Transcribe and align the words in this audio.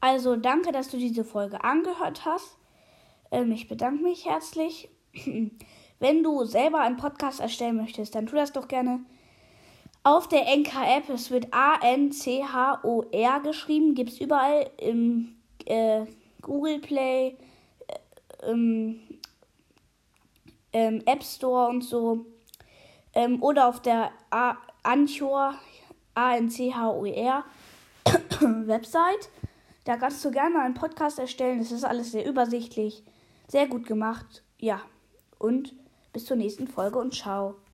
Also 0.00 0.36
danke, 0.36 0.72
dass 0.72 0.88
du 0.88 0.98
diese 0.98 1.24
Folge 1.24 1.64
angehört 1.64 2.24
hast. 2.24 2.56
Ähm, 3.30 3.52
ich 3.52 3.68
bedanke 3.68 4.02
mich 4.02 4.26
herzlich. 4.26 4.88
Wenn 5.98 6.22
du 6.22 6.44
selber 6.44 6.80
einen 6.80 6.96
Podcast 6.98 7.40
erstellen 7.40 7.76
möchtest, 7.76 8.14
dann 8.14 8.26
tu 8.26 8.36
das 8.36 8.52
doch 8.52 8.68
gerne 8.68 9.00
auf 10.02 10.28
der 10.28 10.44
NK-App. 10.56 11.08
Es 11.08 11.30
wird 11.30 11.52
A-N-C-H-O-R 11.52 13.40
geschrieben. 13.40 13.94
Gibt 13.94 14.10
es 14.10 14.20
überall 14.20 14.70
im 14.76 15.36
äh, 15.64 16.04
Google 16.42 16.78
Play, 16.78 17.36
äh, 17.88 18.50
im 18.50 19.00
ähm, 20.72 21.02
App 21.06 21.24
Store 21.24 21.68
und 21.68 21.82
so. 21.82 22.26
Ähm, 23.14 23.42
oder 23.42 23.66
auf 23.66 23.80
der 23.80 24.12
A 24.30 24.56
Anchor, 24.82 25.54
A-N-C-H-O-R 26.14 27.44
Website. 28.40 29.30
Da 29.86 29.96
kannst 29.96 30.24
du 30.24 30.32
gerne 30.32 30.60
einen 30.60 30.74
Podcast 30.74 31.20
erstellen. 31.20 31.60
Das 31.60 31.70
ist 31.70 31.84
alles 31.84 32.10
sehr 32.10 32.26
übersichtlich, 32.28 33.04
sehr 33.46 33.68
gut 33.68 33.86
gemacht. 33.86 34.42
Ja, 34.58 34.80
und 35.38 35.74
bis 36.12 36.24
zur 36.24 36.36
nächsten 36.36 36.66
Folge 36.66 36.98
und 36.98 37.14
ciao. 37.14 37.56